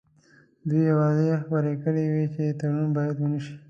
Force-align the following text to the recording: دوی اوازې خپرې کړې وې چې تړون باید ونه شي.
دوی 0.69 0.85
اوازې 0.95 1.33
خپرې 1.43 1.73
کړې 1.83 2.03
وې 2.13 2.25
چې 2.33 2.43
تړون 2.59 2.87
باید 2.97 3.15
ونه 3.19 3.39
شي. 3.45 3.55